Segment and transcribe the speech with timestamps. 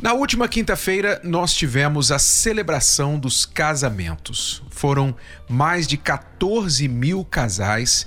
[0.00, 4.62] Na última quinta-feira, nós tivemos a celebração dos casamentos.
[4.70, 5.14] Foram
[5.48, 8.06] mais de 14 mil casais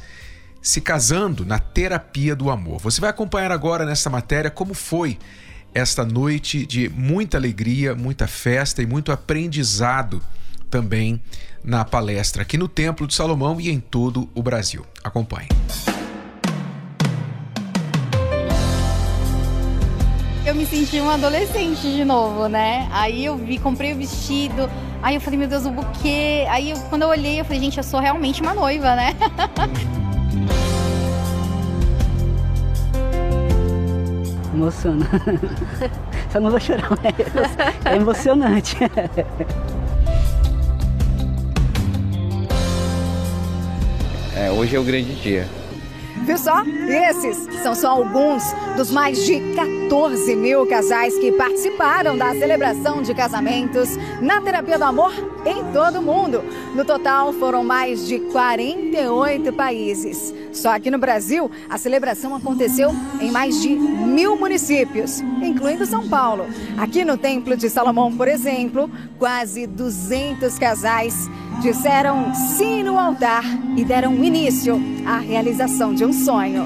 [0.61, 2.79] se casando na terapia do amor.
[2.81, 5.17] Você vai acompanhar agora nessa matéria como foi
[5.73, 10.21] esta noite de muita alegria, muita festa e muito aprendizado
[10.69, 11.21] também
[11.63, 14.85] na palestra aqui no Templo de Salomão e em todo o Brasil.
[15.03, 15.47] Acompanhe.
[20.47, 22.87] Eu me senti uma adolescente de novo, né?
[22.91, 24.69] Aí eu vi, comprei o vestido,
[25.03, 26.45] aí eu falei, meu Deus, o buquê.
[26.49, 29.13] Aí eu, quando eu olhei, eu falei, gente, eu sou realmente uma noiva, né?
[34.55, 35.05] Emociona.
[36.31, 37.03] Só não vou chorar, mas
[37.85, 38.77] é emocionante.
[44.33, 45.45] É, hoje é o grande dia.
[46.25, 46.63] Viu só?
[46.63, 48.43] Esses são só alguns
[48.75, 54.83] dos mais de 14 mil casais que participaram da celebração de casamentos na Terapia do
[54.83, 55.13] Amor
[55.45, 56.43] em todo o mundo.
[56.75, 60.33] No total, foram mais de 48 países.
[60.51, 66.45] Só aqui no Brasil, a celebração aconteceu em mais de mil municípios, incluindo São Paulo.
[66.77, 71.29] Aqui no Templo de Salomão, por exemplo, quase 200 casais
[71.61, 73.43] disseram sim no altar
[73.75, 76.65] e deram início à realização de um sonho.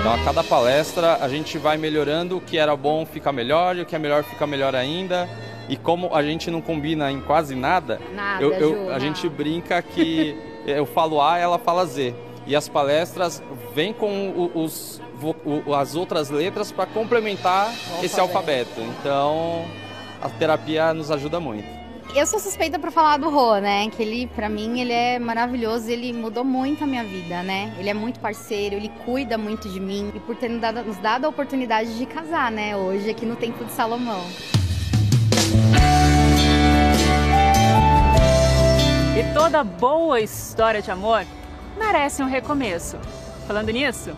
[0.00, 3.82] Então, a cada palestra, a gente vai melhorando o que era bom fica melhor e
[3.82, 5.28] o que é melhor fica melhor ainda.
[5.68, 9.00] E como a gente não combina em quase nada, Nada, eu, eu- Ju, a não.
[9.00, 10.36] gente brinca que
[10.66, 12.14] eu falo A, ela fala Z.
[12.46, 13.42] E as palestras
[13.74, 15.00] vêm com os,
[15.66, 17.72] o- as outras letras para complementar
[18.02, 18.80] esse alfabeto.
[18.80, 19.64] Então,
[20.20, 21.82] a terapia nos ajuda muito.
[22.14, 23.88] Eu sou suspeita pra falar do Rô, né?
[23.88, 27.74] Que ele, pra mim, ele é maravilhoso, ele mudou muito a minha vida, né?
[27.78, 30.98] Ele é muito parceiro, ele cuida muito de mim e por ter nos dado, nos
[30.98, 32.76] dado a oportunidade de casar, né?
[32.76, 34.20] Hoje aqui no Templo de Salomão.
[39.18, 41.24] E toda boa história de amor
[41.82, 42.96] merece um recomeço.
[43.46, 44.10] Falando nisso,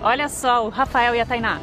[0.00, 1.58] olha só o Rafael e a Tainá.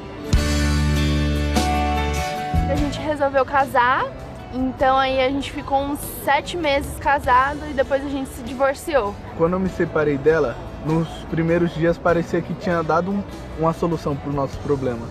[2.69, 4.05] A gente resolveu casar,
[4.53, 9.15] então aí a gente ficou uns sete meses casado e depois a gente se divorciou.
[9.37, 13.23] Quando eu me separei dela, nos primeiros dias parecia que tinha dado um-
[13.57, 15.07] uma solução para os nossos problemas.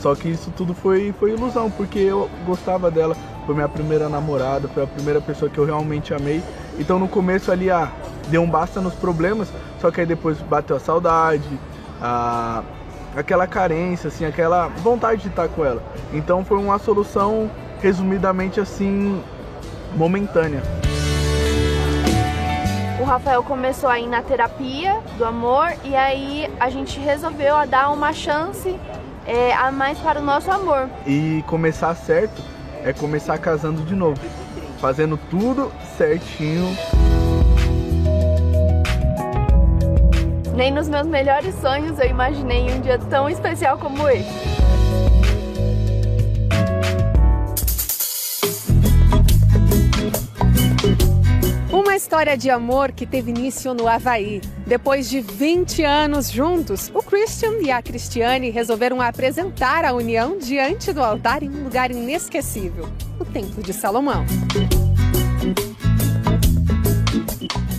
[0.00, 3.16] Só que isso tudo foi, foi ilusão, porque eu gostava dela,
[3.46, 6.42] foi minha primeira namorada, foi a primeira pessoa que eu realmente amei.
[6.78, 7.90] Então no começo ali, ah,
[8.28, 9.48] deu um basta nos problemas,
[9.80, 11.48] só que aí depois bateu a saudade,
[12.00, 12.62] a,
[13.16, 15.82] aquela carência, assim, aquela vontade de estar com ela.
[16.12, 19.22] Então foi uma solução, resumidamente assim,
[19.96, 20.62] momentânea.
[23.00, 27.66] O Rafael começou a ir na terapia do amor e aí a gente resolveu a
[27.66, 28.74] dar uma chance
[29.26, 30.88] é, a mais para o nosso amor.
[31.06, 32.40] E começar certo
[32.82, 34.20] é começar casando de novo,
[34.80, 36.76] fazendo tudo certinho.
[40.56, 44.28] Nem nos meus melhores sonhos eu imaginei um dia tão especial como esse.
[51.72, 54.40] Uma história de amor que teve início no Havaí.
[54.64, 60.92] Depois de 20 anos juntos, o Christian e a Cristiane resolveram apresentar a união diante
[60.92, 62.88] do altar em um lugar inesquecível
[63.18, 64.24] o Templo de Salomão.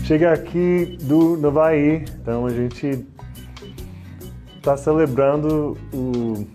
[0.05, 3.03] Chega aqui do no Havaí, então a gente
[4.57, 6.45] está celebrando o-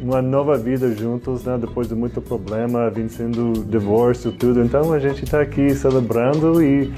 [0.00, 1.58] uma nova vida juntos, né?
[1.60, 4.62] Depois de muito problema, vencendo divórcio, tudo.
[4.62, 6.90] Então a gente está aqui celebrando e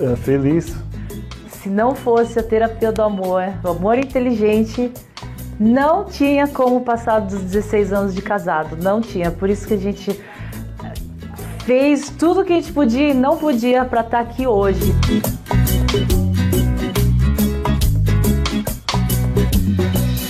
[0.00, 0.76] eh, feliz.
[1.48, 4.92] Se não fosse a terapia do amor, do amor inteligente,
[5.58, 8.76] não tinha como passar dos 16 anos de casado.
[8.80, 9.30] Não tinha.
[9.32, 10.20] Por isso que a gente
[11.64, 14.94] fez tudo que a gente podia e não podia para estar aqui hoje.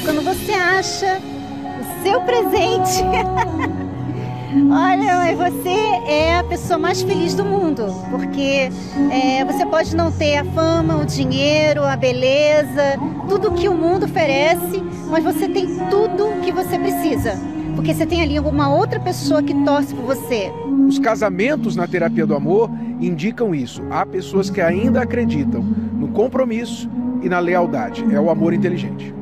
[0.05, 1.21] Quando você acha
[1.81, 3.03] o seu presente
[4.71, 5.69] Olha, você
[6.07, 8.71] é a pessoa mais feliz do mundo, porque
[9.11, 12.97] é, você pode não ter a fama, o dinheiro, a beleza,
[13.29, 17.33] tudo que o mundo oferece, mas você tem tudo que você precisa.
[17.75, 20.53] Porque você tem ali uma outra pessoa que torce por você.
[20.87, 22.71] Os casamentos na terapia do amor
[23.01, 23.83] indicam isso.
[23.91, 26.89] Há pessoas que ainda acreditam no compromisso
[27.23, 28.05] e na lealdade.
[28.15, 29.15] É o amor inteligente.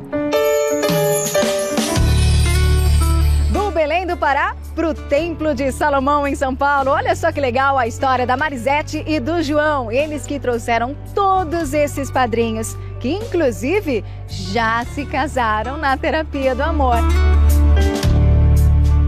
[3.53, 6.91] Do Belém do Pará para o Templo de Salomão em São Paulo.
[6.91, 9.91] Olha só que legal a história da Marisete e do João.
[9.93, 16.97] Eles que trouxeram todos esses padrinhos, que inclusive já se casaram na terapia do amor.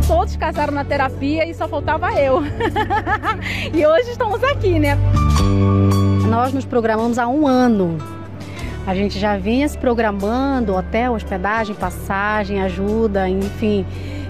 [0.06, 2.42] Todos casaram na terapia e só faltava eu.
[3.72, 4.98] e hoje estamos aqui, né?
[6.28, 7.98] Nós nos programamos há um ano
[8.86, 13.86] a gente já vinha se programando, hotel, hospedagem, passagem, ajuda, enfim.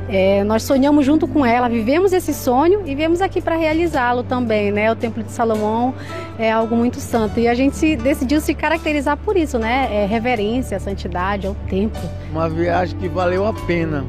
[0.09, 4.71] É, nós sonhamos junto com ela, vivemos esse sonho e viemos aqui para realizá-lo também,
[4.71, 4.93] né?
[4.93, 5.95] O Templo de Salomão
[6.39, 9.89] é algo muito santo e a gente decidiu se caracterizar por isso, né?
[9.91, 12.03] É reverência, santidade ao templo.
[12.31, 14.05] Uma viagem que valeu a pena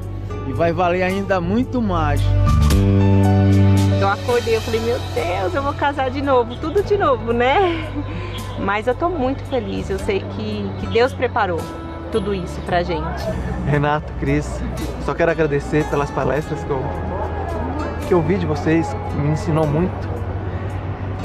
[0.47, 2.21] e vai valer ainda muito mais.
[3.99, 7.89] Eu acordei, eu falei, meu Deus, eu vou casar de novo, tudo de novo, né?
[8.59, 11.59] Mas eu estou muito feliz, eu sei que, que Deus preparou
[12.11, 13.23] tudo isso pra gente.
[13.67, 14.61] Renato, Cris,
[15.03, 16.81] só quero agradecer pelas palestras que eu,
[18.07, 20.15] que eu vi de vocês, me ensinou muito.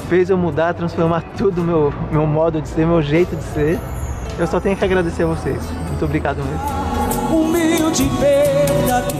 [0.08, 3.78] Fez eu mudar, transformar tudo meu meu modo de ser, meu jeito de ser.
[4.38, 5.70] Eu só tenho que agradecer a vocês.
[5.88, 6.89] Muito obrigado mesmo.
[7.90, 9.18] Humilde verdadeiro,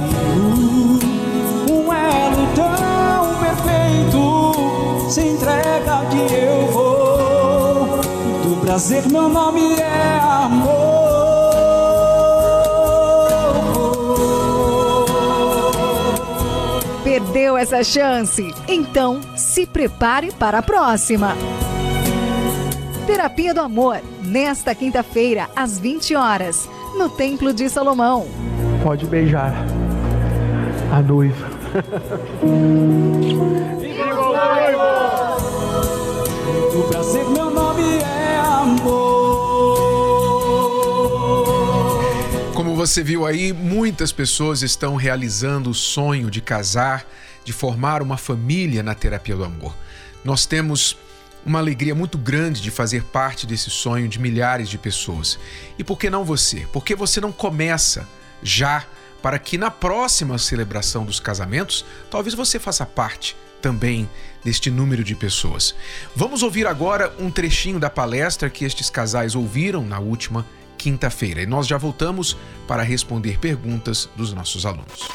[1.69, 8.00] um elo tão perfeito, se entrega que eu vou.
[8.44, 10.70] Do prazer meu nome é amor.
[17.02, 18.55] Perdeu essa chance?
[18.69, 21.37] Então se prepare para a próxima.
[23.05, 28.28] Terapia do Amor, nesta quinta-feira, às 20 horas, no Templo de Salomão.
[28.82, 29.53] Pode beijar
[30.91, 31.50] a noiva.
[36.73, 39.81] Do prazer meu nome é amor.
[42.55, 47.05] Como você viu aí, muitas pessoas estão realizando o sonho de casar,
[47.44, 49.75] de formar uma família na terapia do amor.
[50.25, 50.97] Nós temos
[51.44, 55.38] uma alegria muito grande de fazer parte desse sonho de milhares de pessoas.
[55.79, 56.67] E por que não você?
[56.73, 58.09] Por que você não começa
[58.42, 58.84] já
[59.22, 64.08] para que na próxima celebração dos casamentos, talvez você faça parte também
[64.42, 65.75] deste número de pessoas.
[66.16, 70.46] Vamos ouvir agora um trechinho da palestra que estes casais ouviram na última
[70.78, 75.08] quinta-feira e nós já voltamos para responder perguntas dos nossos alunos.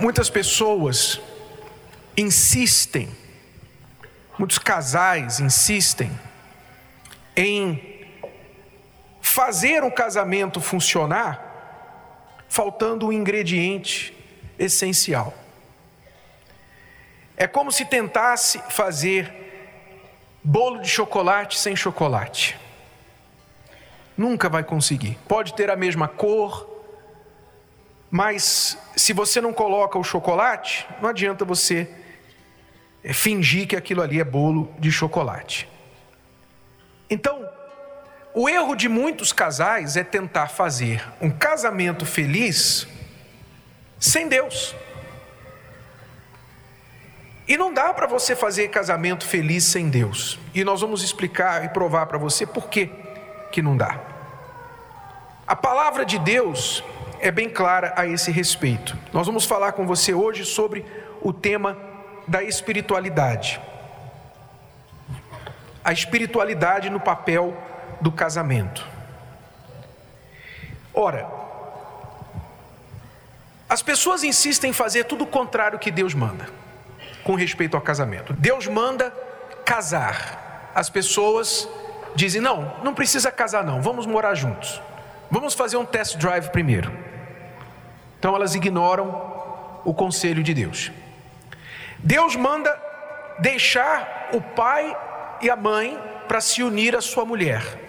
[0.00, 1.20] Muitas pessoas
[2.16, 3.08] insistem,
[4.38, 6.10] muitos casais insistem
[7.36, 7.95] em
[9.36, 11.42] fazer um casamento funcionar
[12.48, 14.16] faltando um ingrediente
[14.58, 15.34] essencial.
[17.36, 19.30] É como se tentasse fazer
[20.42, 22.56] bolo de chocolate sem chocolate.
[24.16, 25.18] Nunca vai conseguir.
[25.28, 26.66] Pode ter a mesma cor,
[28.10, 31.90] mas se você não coloca o chocolate, não adianta você
[33.04, 35.68] eh, fingir que aquilo ali é bolo de chocolate.
[37.10, 37.45] Então,
[38.38, 42.86] o erro de muitos casais é tentar fazer um casamento feliz
[43.98, 44.76] sem Deus.
[47.48, 50.38] E não dá para você fazer casamento feliz sem Deus.
[50.54, 52.90] E nós vamos explicar e provar para você por que
[53.50, 53.98] que não dá.
[55.46, 56.84] A palavra de Deus
[57.20, 58.94] é bem clara a esse respeito.
[59.14, 60.84] Nós vamos falar com você hoje sobre
[61.22, 61.74] o tema
[62.28, 63.58] da espiritualidade.
[65.82, 67.56] A espiritualidade no papel
[68.00, 68.86] do casamento.
[70.92, 71.28] Ora,
[73.68, 76.46] as pessoas insistem em fazer tudo o contrário que Deus manda,
[77.24, 78.32] com respeito ao casamento.
[78.32, 79.10] Deus manda
[79.64, 80.70] casar.
[80.74, 81.68] As pessoas
[82.14, 84.80] dizem: não, não precisa casar, não, vamos morar juntos.
[85.30, 86.92] Vamos fazer um test drive primeiro.
[88.18, 90.92] Então elas ignoram o conselho de Deus.
[91.98, 92.74] Deus manda
[93.38, 94.96] deixar o pai
[95.42, 97.85] e a mãe para se unir à sua mulher.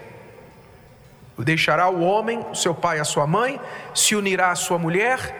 [1.38, 3.60] Deixará o homem, o seu pai e a sua mãe,
[3.94, 5.34] se unirá à sua mulher,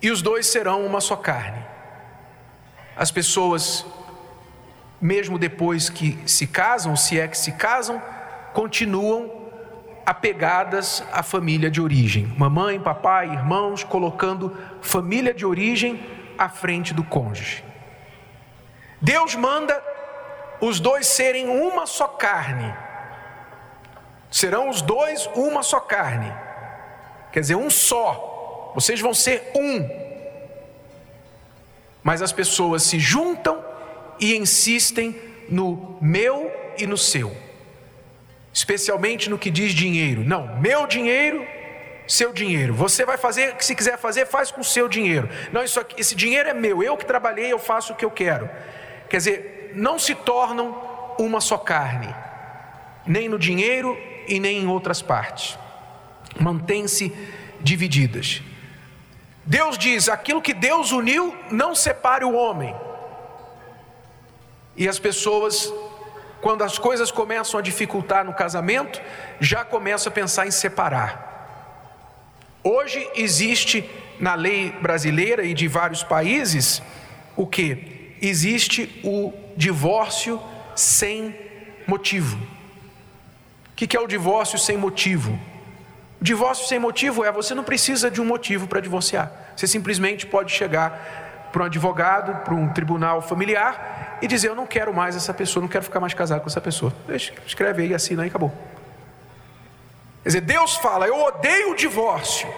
[0.00, 1.64] e os dois serão uma só carne.
[2.96, 3.86] As pessoas,
[5.00, 8.02] mesmo depois que se casam, se é que se casam,
[8.52, 9.30] continuam
[10.04, 12.26] apegadas à família de origem.
[12.36, 16.00] Mamãe, papai, irmãos, colocando família de origem
[16.38, 17.62] à frente do cônjuge.
[19.00, 19.80] Deus manda
[20.60, 22.74] os dois serem uma só carne.
[24.30, 26.32] Serão os dois uma só carne.
[27.32, 28.72] Quer dizer, um só.
[28.74, 29.88] Vocês vão ser um.
[32.02, 33.64] Mas as pessoas se juntam
[34.20, 35.18] e insistem
[35.48, 37.36] no meu e no seu.
[38.52, 40.24] Especialmente no que diz dinheiro.
[40.24, 41.46] Não, meu dinheiro,
[42.06, 42.74] seu dinheiro.
[42.74, 45.28] Você vai fazer o que se quiser fazer, faz com o seu dinheiro.
[45.52, 48.10] Não, isso aqui, esse dinheiro é meu, eu que trabalhei, eu faço o que eu
[48.10, 48.48] quero.
[49.08, 52.14] Quer dizer, não se tornam uma só carne,
[53.06, 53.96] nem no dinheiro
[54.28, 55.58] e nem em outras partes.
[56.38, 57.12] Mantêm-se
[57.60, 58.42] divididas.
[59.44, 62.74] Deus diz: aquilo que Deus uniu, não separe o homem.
[64.76, 65.72] E as pessoas,
[66.40, 69.00] quando as coisas começam a dificultar no casamento,
[69.40, 71.26] já começam a pensar em separar.
[72.62, 73.88] Hoje existe
[74.20, 76.82] na lei brasileira e de vários países
[77.36, 78.16] o que?
[78.20, 80.40] Existe o divórcio
[80.74, 81.34] sem
[81.86, 82.38] motivo.
[83.78, 85.38] O que é o divórcio sem motivo?
[86.20, 89.30] O divórcio sem motivo é você não precisa de um motivo para divorciar.
[89.54, 94.66] Você simplesmente pode chegar para um advogado, para um tribunal familiar e dizer: Eu não
[94.66, 96.92] quero mais essa pessoa, não quero ficar mais casado com essa pessoa.
[97.46, 98.52] Escreve aí, assina aí, acabou.
[100.24, 102.48] Quer dizer, Deus fala: Eu odeio o divórcio.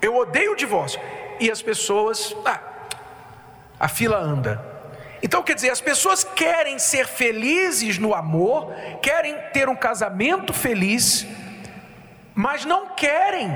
[0.00, 1.00] Eu odeio o divórcio.
[1.40, 2.60] E as pessoas, ah,
[3.80, 4.69] a fila anda.
[5.22, 8.72] Então, quer dizer, as pessoas querem ser felizes no amor,
[9.02, 11.26] querem ter um casamento feliz,
[12.34, 13.50] mas não querem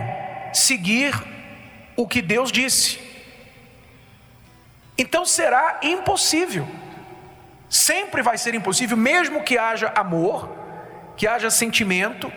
[0.53, 1.15] seguir
[1.97, 2.99] o que Deus disse.
[4.97, 6.67] Então será impossível.
[7.69, 10.49] Sempre vai ser impossível, mesmo que haja amor,
[11.17, 12.33] que haja sentimento,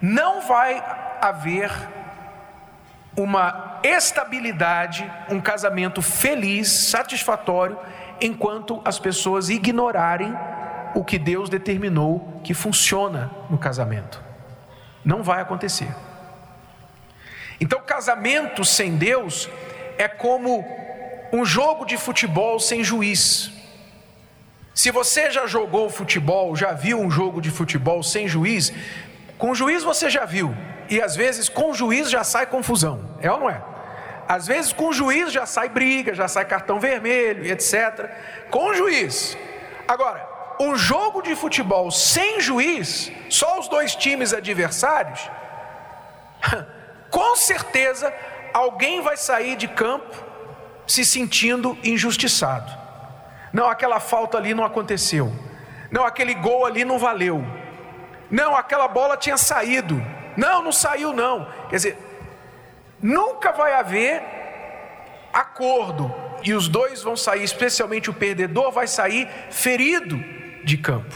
[0.00, 0.82] não vai
[1.20, 1.70] haver
[3.16, 7.78] uma estabilidade, um casamento feliz, satisfatório,
[8.20, 10.34] enquanto as pessoas ignorarem
[10.94, 14.22] o que Deus determinou que funciona no casamento.
[15.04, 15.94] Não vai acontecer.
[17.60, 19.48] Então, casamento sem Deus
[19.98, 20.64] é como
[21.32, 23.50] um jogo de futebol sem juiz.
[24.74, 28.72] Se você já jogou futebol, já viu um jogo de futebol sem juiz,
[29.38, 30.54] com juiz você já viu,
[30.88, 33.73] e às vezes com juiz já sai confusão, é ou não é?
[34.28, 38.10] Às vezes com juiz já sai briga, já sai cartão vermelho, etc.
[38.50, 39.36] Com juiz.
[39.86, 40.26] Agora,
[40.60, 45.30] um jogo de futebol sem juiz, só os dois times adversários,
[47.10, 48.12] com certeza
[48.52, 50.14] alguém vai sair de campo
[50.86, 52.70] se sentindo injustiçado.
[53.52, 55.32] Não, aquela falta ali não aconteceu.
[55.90, 57.44] Não, aquele gol ali não valeu.
[58.30, 60.04] Não, aquela bola tinha saído.
[60.36, 61.46] Não, não saiu não.
[61.68, 61.98] Quer dizer,
[63.04, 64.22] nunca vai haver
[65.30, 66.10] acordo
[66.42, 70.16] e os dois vão sair, especialmente o perdedor vai sair ferido
[70.64, 71.14] de campo.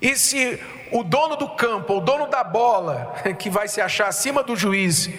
[0.00, 0.58] E se
[0.90, 5.10] o dono do campo, o dono da bola, que vai se achar acima do juiz,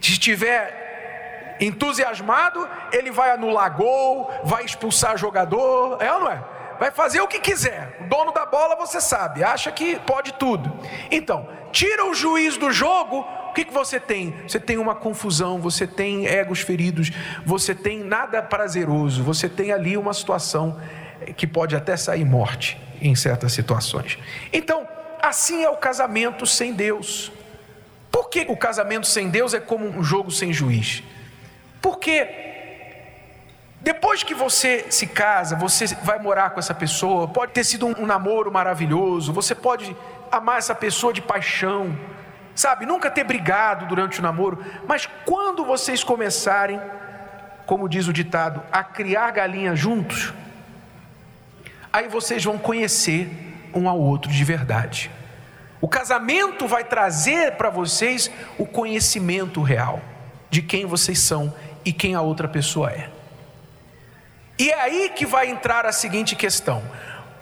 [0.00, 6.42] estiver entusiasmado, ele vai anular gol, vai expulsar jogador, é ou não é?
[6.80, 7.98] Vai fazer o que quiser.
[8.00, 10.72] O dono da bola, você sabe, acha que pode tudo.
[11.10, 14.34] Então, tira o juiz do jogo, que, que você tem?
[14.46, 17.10] Você tem uma confusão, você tem egos feridos,
[17.46, 20.80] você tem nada prazeroso, você tem ali uma situação
[21.36, 24.18] que pode até sair morte em certas situações.
[24.52, 24.86] Então,
[25.22, 27.30] assim é o casamento sem Deus.
[28.10, 31.02] Por que o casamento sem Deus é como um jogo sem juiz?
[31.80, 32.28] Porque
[33.80, 37.94] depois que você se casa, você vai morar com essa pessoa, pode ter sido um,
[38.00, 39.94] um namoro maravilhoso, você pode
[40.32, 41.96] amar essa pessoa de paixão,
[42.54, 46.80] sabe, nunca ter brigado durante o namoro, mas quando vocês começarem,
[47.66, 50.32] como diz o ditado, a criar galinha juntos,
[51.92, 55.10] aí vocês vão conhecer um ao outro de verdade.
[55.80, 60.00] O casamento vai trazer para vocês o conhecimento real
[60.48, 63.10] de quem vocês são e quem a outra pessoa é.
[64.58, 66.82] E é aí que vai entrar a seguinte questão: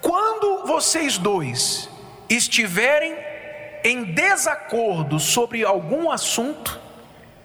[0.00, 1.88] quando vocês dois
[2.28, 3.16] estiverem
[3.85, 6.81] em desacordo sobre algum assunto,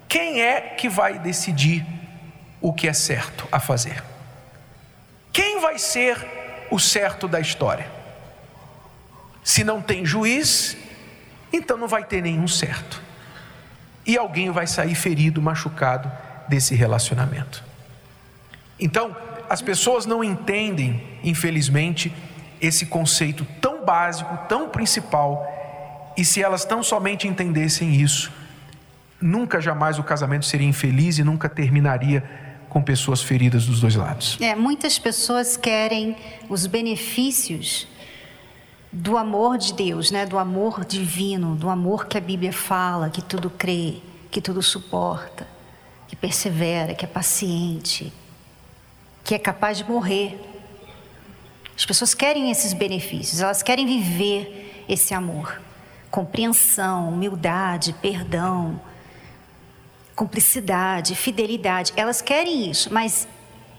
[0.08, 1.84] quem é que vai decidir
[2.60, 4.02] o que é certo a fazer?
[5.32, 6.16] Quem vai ser
[6.70, 7.90] o certo da história.
[9.42, 10.76] Se não tem juiz,
[11.52, 13.02] então não vai ter nenhum certo.
[14.04, 16.10] E alguém vai sair ferido, machucado
[16.48, 17.64] desse relacionamento.
[18.78, 19.16] Então,
[19.48, 22.12] as pessoas não entendem, infelizmente,
[22.60, 25.46] esse conceito tão básico, tão principal
[26.18, 28.32] E se elas tão somente entendessem isso,
[29.20, 32.28] nunca jamais o casamento seria infeliz e nunca terminaria
[32.68, 34.36] com pessoas feridas dos dois lados.
[34.40, 36.16] É, muitas pessoas querem
[36.48, 37.86] os benefícios
[38.90, 40.26] do amor de Deus, né?
[40.26, 43.98] Do amor divino, do amor que a Bíblia fala, que tudo crê,
[44.28, 45.46] que tudo suporta,
[46.08, 48.12] que persevera, que é paciente,
[49.22, 50.36] que é capaz de morrer.
[51.76, 55.67] As pessoas querem esses benefícios, elas querem viver esse amor.
[56.10, 58.80] Compreensão, humildade, perdão,
[60.16, 61.92] cumplicidade, fidelidade.
[61.96, 63.28] Elas querem isso, mas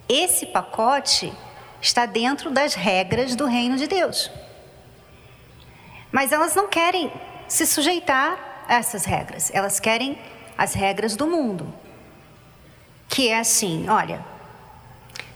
[0.07, 1.33] esse pacote
[1.81, 4.31] está dentro das regras do reino de Deus.
[6.12, 7.12] Mas elas não querem
[7.48, 9.51] se sujeitar a essas regras.
[9.53, 10.17] Elas querem
[10.57, 11.74] as regras do mundo.
[13.07, 14.24] Que é assim, olha,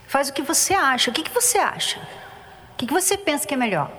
[0.06, 1.10] faz o que você acha.
[1.10, 1.98] O que, que você acha?
[2.72, 3.90] O que, que você pensa que é melhor?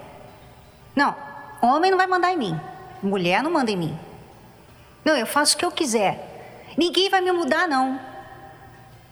[0.95, 1.15] Não,
[1.61, 2.59] homem não vai mandar em mim.
[3.05, 3.99] Mulher não manda em mim.
[5.03, 6.65] Não, eu faço o que eu quiser.
[6.77, 7.99] Ninguém vai me mudar, não.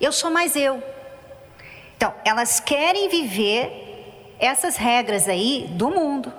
[0.01, 0.81] Eu sou mais eu.
[1.95, 6.33] Então, elas querem viver essas regras aí do mundo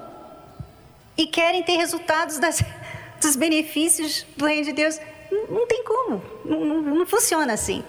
[1.16, 2.62] e querem ter resultados das,
[3.20, 5.00] dos benefícios do reino de Deus.
[5.30, 7.82] Não, não tem como, não, não, não, funciona assim.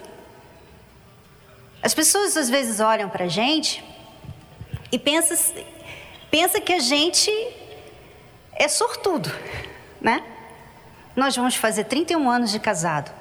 [1.82, 3.84] As pessoas às vezes olham para a gente
[4.92, 5.38] e pensam
[6.32, 7.32] pensa que a gente
[8.56, 9.32] é sortudo,
[10.02, 10.24] né?
[11.16, 13.12] Nós vamos fazer 31 anos de casado.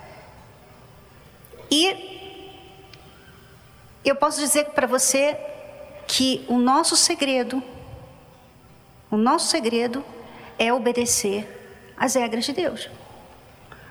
[1.70, 2.42] E
[4.04, 5.36] eu posso dizer para você
[6.06, 7.62] que o nosso segredo
[9.14, 10.04] o nosso segredo
[10.58, 12.90] é obedecer às regras de Deus.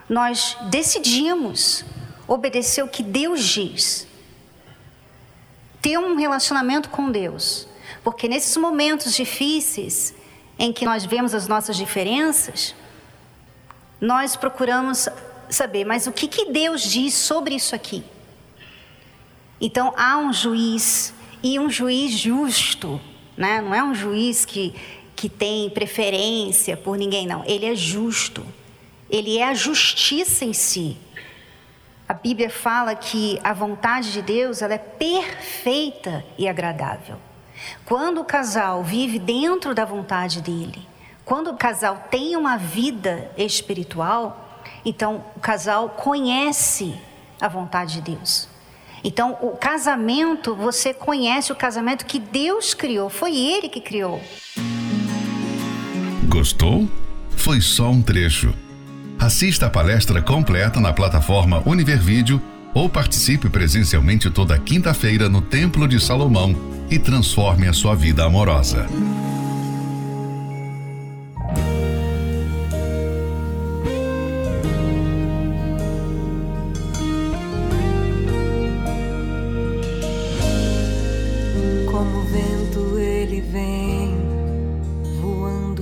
[0.09, 1.85] Nós decidimos
[2.27, 4.05] obedecer o que Deus diz.
[5.81, 7.69] Ter um relacionamento com Deus.
[8.03, 10.13] Porque nesses momentos difíceis,
[10.57, 12.75] em que nós vemos as nossas diferenças,
[14.00, 15.07] nós procuramos
[15.50, 18.03] saber, mas o que, que Deus diz sobre isso aqui?
[19.60, 22.99] Então há um juiz, e um juiz justo,
[23.38, 23.62] né?
[23.62, 24.75] não é um juiz que
[25.23, 27.43] que tem preferência por ninguém, não.
[27.45, 28.45] Ele é justo.
[29.10, 30.97] Ele é a justiça em si.
[32.08, 37.17] A Bíblia fala que a vontade de Deus ela é perfeita e agradável.
[37.86, 40.88] Quando o casal vive dentro da vontade dele,
[41.26, 46.95] quando o casal tem uma vida espiritual, então o casal conhece
[47.39, 48.47] a vontade de Deus.
[49.04, 54.21] Então, o casamento, você conhece o casamento que Deus criou, foi Ele que criou.
[56.30, 56.88] Gostou?
[57.36, 58.54] Foi só um trecho.
[59.19, 62.41] Assista a palestra completa na plataforma Univervídeo
[62.73, 68.88] ou participe presencialmente toda quinta-feira no Templo de Salomão e transforme a sua vida amorosa.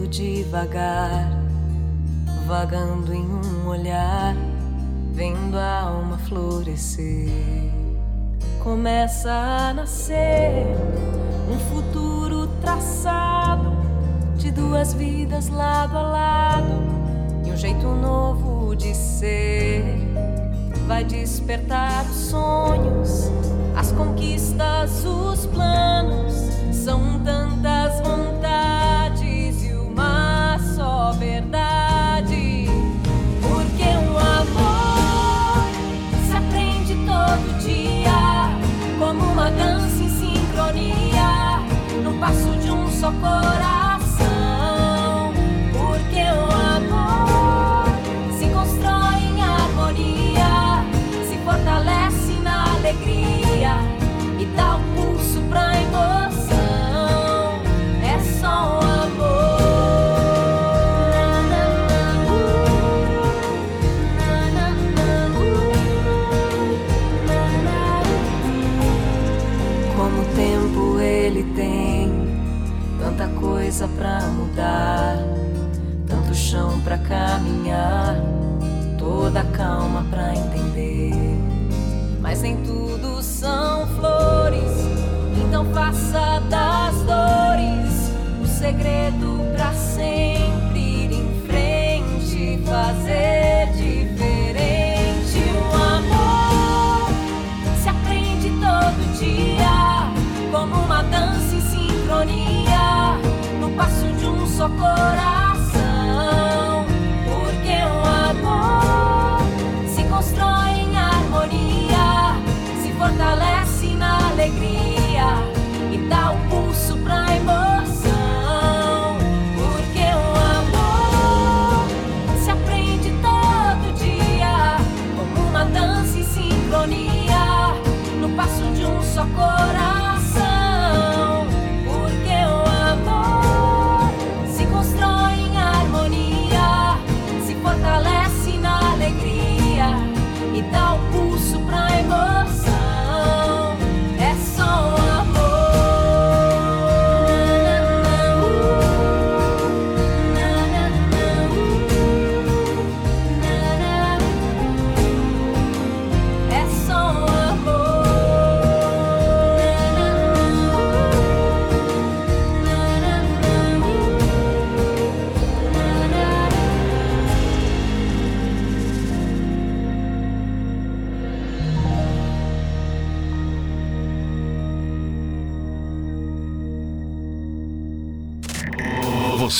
[0.09, 1.31] devagar,
[2.45, 4.35] vagando em um olhar,
[5.13, 7.29] vendo a alma florescer.
[8.61, 10.30] Começa a nascer
[21.03, 22.20] Despertar os
[77.41, 78.15] caminhar,
[78.97, 81.11] toda calma pra entender.
[82.19, 82.80] Mas nem tudo.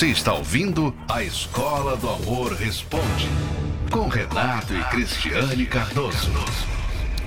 [0.02, 3.28] Você está ouvindo a Escola do Amor Responde,
[3.88, 6.28] com Renato e Cristiane Cardoso.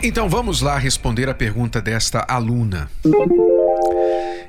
[0.04, 2.92] Então vamos lá responder a pergunta desta aluna.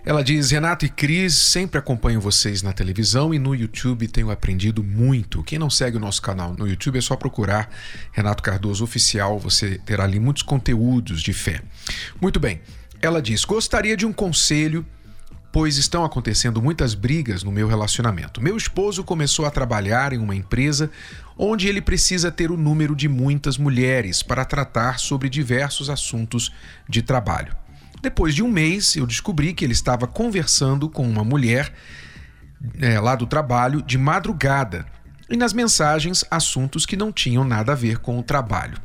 [0.04, 4.82] Ela diz: Renato e Cris, sempre acompanho vocês na televisão e no YouTube tenho aprendido
[4.82, 5.44] muito.
[5.44, 7.70] Quem não segue o nosso canal no YouTube é só procurar
[8.10, 11.60] Renato Cardoso Oficial, você terá ali muitos conteúdos de fé.
[12.20, 12.60] Muito bem.
[13.00, 14.84] Ela diz: Gostaria de um conselho,
[15.56, 18.42] pois estão acontecendo muitas brigas no meu relacionamento.
[18.42, 20.90] Meu esposo começou a trabalhar em uma empresa
[21.34, 26.52] onde ele precisa ter o número de muitas mulheres para tratar sobre diversos assuntos
[26.86, 27.56] de trabalho.
[28.02, 31.72] Depois de um mês, eu descobri que ele estava conversando com uma mulher
[32.78, 34.84] é, lá do trabalho de madrugada
[35.26, 38.76] e nas mensagens assuntos que não tinham nada a ver com o trabalho.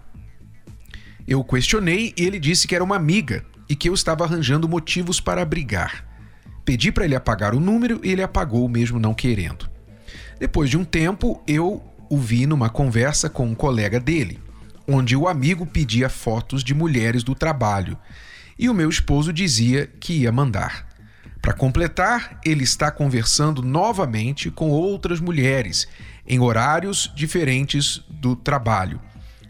[1.27, 5.19] Eu questionei e ele disse que era uma amiga e que eu estava arranjando motivos
[5.19, 6.09] para brigar.
[6.63, 9.69] Pedi para ele apagar o número e ele apagou mesmo não querendo.
[10.39, 14.39] Depois de um tempo, eu o vi numa conversa com um colega dele,
[14.87, 17.97] onde o amigo pedia fotos de mulheres do trabalho
[18.61, 20.87] e o meu esposo dizia que ia mandar.
[21.41, 25.87] Para completar, ele está conversando novamente com outras mulheres
[26.27, 29.01] em horários diferentes do trabalho.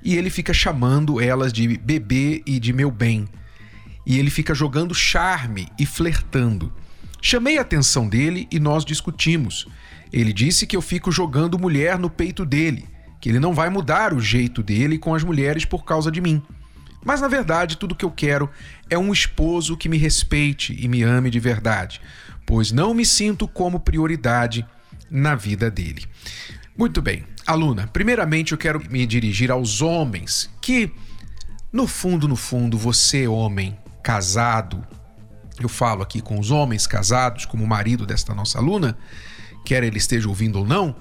[0.01, 3.27] E ele fica chamando elas de bebê e de meu bem.
[4.05, 6.71] E ele fica jogando charme e flertando.
[7.21, 9.67] Chamei a atenção dele e nós discutimos.
[10.11, 12.89] Ele disse que eu fico jogando mulher no peito dele,
[13.21, 16.41] que ele não vai mudar o jeito dele com as mulheres por causa de mim.
[17.05, 18.49] Mas na verdade, tudo que eu quero
[18.89, 22.01] é um esposo que me respeite e me ame de verdade,
[22.45, 24.65] pois não me sinto como prioridade
[25.09, 26.05] na vida dele.
[26.77, 30.91] Muito bem, aluna, primeiramente eu quero me dirigir aos homens que,
[31.71, 34.85] no fundo, no fundo, você, homem casado,
[35.65, 38.97] eu falo aqui com os homens casados, como o marido desta nossa aluna,
[39.65, 40.95] quer ele esteja ouvindo ou não,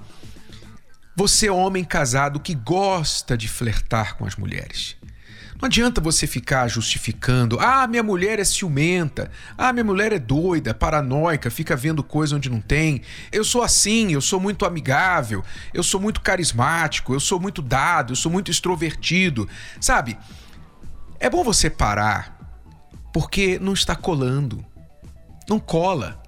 [1.15, 4.95] você, homem casado que gosta de flertar com as mulheres.
[5.61, 7.59] Não adianta você ficar justificando.
[7.59, 9.29] Ah, minha mulher é ciumenta.
[9.55, 13.03] Ah, minha mulher é doida, paranoica, fica vendo coisa onde não tem.
[13.31, 18.13] Eu sou assim, eu sou muito amigável, eu sou muito carismático, eu sou muito dado,
[18.13, 19.47] eu sou muito extrovertido.
[19.79, 20.17] Sabe?
[21.19, 22.40] É bom você parar,
[23.13, 24.63] porque não está colando.
[25.49, 26.21] Não cola.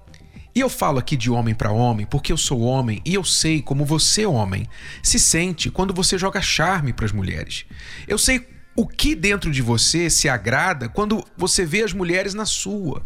[0.54, 3.60] E eu falo aqui de homem para homem porque eu sou homem e eu sei
[3.60, 4.68] como você, homem,
[5.02, 7.64] se sente quando você joga charme para as mulheres.
[8.06, 12.46] Eu sei o que dentro de você se agrada quando você vê as mulheres na
[12.46, 13.04] sua,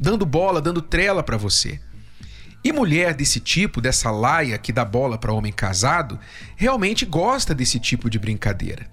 [0.00, 1.80] dando bola, dando trela para você.
[2.64, 6.18] E mulher desse tipo, dessa laia que dá bola para homem casado,
[6.54, 8.86] realmente gosta desse tipo de brincadeira.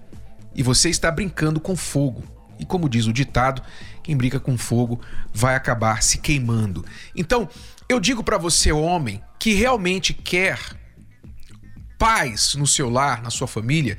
[0.54, 2.24] E você está brincando com fogo.
[2.60, 3.62] E como diz o ditado,
[4.02, 5.00] quem brinca com fogo
[5.32, 6.84] vai acabar se queimando.
[7.16, 7.48] Então,
[7.88, 10.58] eu digo para você, homem, que realmente quer
[11.98, 13.98] paz no seu lar, na sua família,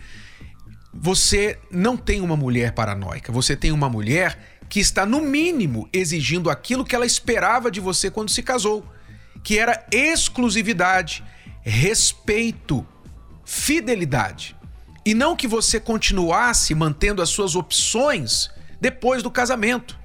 [0.94, 4.38] você não tem uma mulher paranoica, você tem uma mulher
[4.70, 8.86] que está, no mínimo, exigindo aquilo que ela esperava de você quando se casou,
[9.44, 11.24] que era exclusividade,
[11.62, 12.86] respeito,
[13.44, 14.56] fidelidade.
[15.06, 20.00] E não que você continuasse mantendo as suas opções depois do casamento.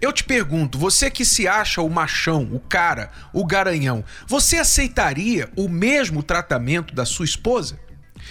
[0.00, 5.48] Eu te pergunto, você que se acha o machão, o cara, o garanhão, você aceitaria
[5.56, 7.78] o mesmo tratamento da sua esposa?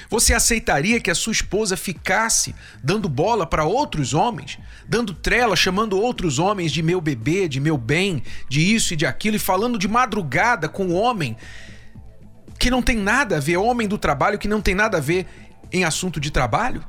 [0.09, 5.99] Você aceitaria que a sua esposa ficasse dando bola para outros homens, dando trela, chamando
[5.99, 9.77] outros homens de meu bebê, de meu bem, de isso e de aquilo, e falando
[9.77, 11.37] de madrugada com o homem
[12.59, 15.27] que não tem nada a ver, homem do trabalho que não tem nada a ver
[15.73, 16.85] em assunto de trabalho?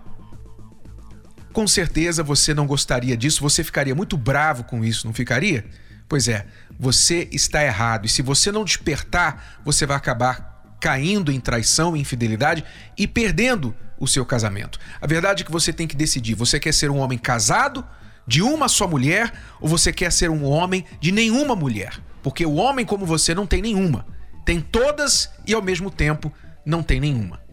[1.53, 5.65] Com certeza você não gostaria disso, você ficaria muito bravo com isso, não ficaria?
[6.09, 6.47] Pois é,
[6.79, 12.63] você está errado e se você não despertar, você vai acabar caindo em traição infidelidade
[12.97, 14.79] e perdendo o seu casamento.
[15.01, 17.85] A verdade é que você tem que decidir: você quer ser um homem casado
[18.27, 21.99] de uma só mulher ou você quer ser um homem de nenhuma mulher?
[22.23, 24.07] Porque o homem como você não tem nenhuma.
[24.45, 26.33] Tem todas e ao mesmo tempo
[26.67, 27.44] não tem nenhuma.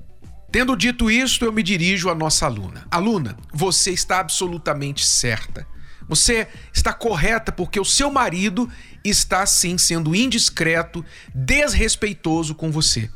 [0.52, 2.86] Tendo dito isto, eu me dirijo à nossa aluna.
[2.92, 5.66] Aluna, você está absolutamente certa.
[6.10, 8.70] Você está correta porque o seu marido
[9.02, 13.10] está sim sendo indiscreto, desrespeitoso com você.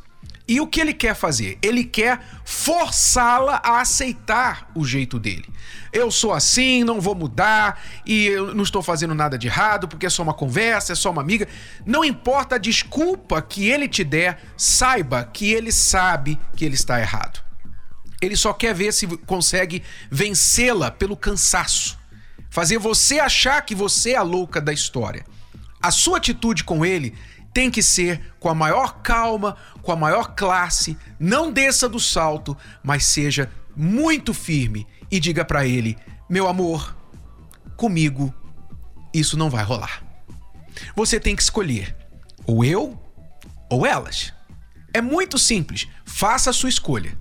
[0.47, 1.58] E o que ele quer fazer?
[1.60, 5.45] Ele quer forçá-la a aceitar o jeito dele.
[5.91, 10.05] Eu sou assim, não vou mudar e eu não estou fazendo nada de errado porque
[10.05, 11.47] é só uma conversa, é só uma amiga.
[11.84, 16.99] Não importa a desculpa que ele te der, saiba que ele sabe que ele está
[16.99, 17.43] errado.
[18.21, 19.81] Ele só quer ver se consegue
[20.12, 21.97] vencê-la pelo cansaço,
[22.51, 25.25] fazer você achar que você é a louca da história.
[25.81, 27.15] A sua atitude com ele
[27.55, 30.97] tem que ser com a maior calma, com a maior classe.
[31.17, 35.97] Não desça do salto, mas seja muito firme e diga para ele:
[36.29, 36.97] meu amor,
[37.77, 38.35] comigo
[39.13, 40.03] isso não vai rolar.
[40.97, 41.95] Você tem que escolher
[42.45, 43.01] ou eu
[43.69, 44.33] ou elas.
[44.93, 45.87] É muito simples.
[46.03, 47.17] Faça a sua escolha.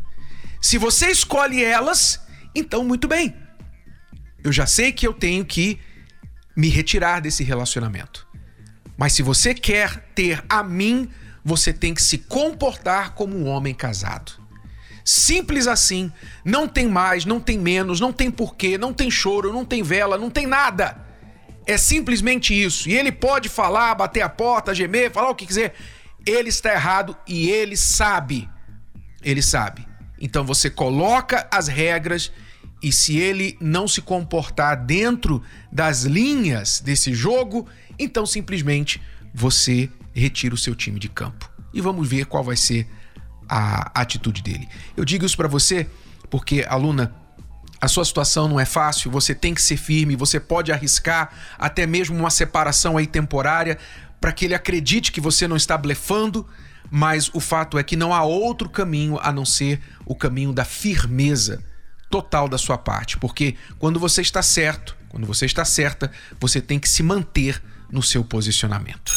[0.60, 2.20] Se você escolhe elas,
[2.56, 3.36] então muito bem.
[4.42, 5.78] Eu já sei que eu tenho que
[6.56, 8.26] me retirar desse relacionamento.
[8.96, 11.11] Mas se você quer ter a mim,
[11.44, 14.33] você tem que se comportar como um homem casado.
[15.04, 16.11] Simples assim.
[16.44, 20.16] Não tem mais, não tem menos, não tem porquê, não tem choro, não tem vela,
[20.16, 20.96] não tem nada.
[21.66, 22.88] É simplesmente isso.
[22.88, 25.74] E ele pode falar, bater a porta, gemer, falar o que quiser.
[26.26, 28.48] Ele está errado e ele sabe.
[29.22, 29.87] Ele sabe.
[30.18, 32.33] Então você coloca as regras
[32.83, 37.66] e se ele não se comportar dentro das linhas desse jogo,
[37.98, 39.00] então simplesmente
[39.33, 41.50] você retira o seu time de campo.
[41.72, 42.87] E vamos ver qual vai ser
[43.48, 44.68] a atitude dele.
[44.96, 45.87] Eu digo isso para você
[46.30, 47.14] porque, aluna,
[47.80, 51.87] a sua situação não é fácil, você tem que ser firme, você pode arriscar até
[51.87, 53.78] mesmo uma separação aí temporária
[54.20, 56.48] para que ele acredite que você não está blefando,
[56.90, 60.64] mas o fato é que não há outro caminho a não ser o caminho da
[60.64, 61.62] firmeza
[62.09, 66.78] total da sua parte, porque quando você está certo, quando você está certa, você tem
[66.78, 67.62] que se manter
[67.94, 69.12] no seu posicionamento.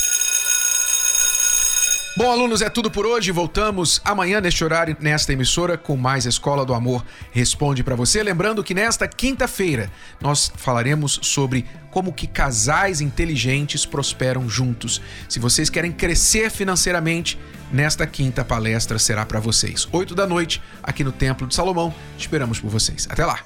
[2.17, 3.31] Bom, alunos, é tudo por hoje.
[3.31, 8.23] Voltamos amanhã neste horário, nesta emissora, com mais Escola do Amor Responde para você.
[8.23, 14.99] Lembrando que nesta quinta-feira nós falaremos sobre como que casais inteligentes prosperam juntos.
[15.29, 17.37] Se vocês querem crescer financeiramente,
[17.71, 19.87] nesta quinta palestra será para vocês.
[19.91, 21.93] Oito da noite, aqui no Templo de Salomão.
[22.17, 23.07] Esperamos por vocês.
[23.11, 23.45] Até lá!